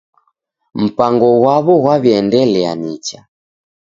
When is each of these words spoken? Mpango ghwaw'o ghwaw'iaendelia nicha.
Mpango 0.83 1.27
ghwaw'o 1.41 1.73
ghwaw'iaendelia 1.81 2.71
nicha. 2.81 3.19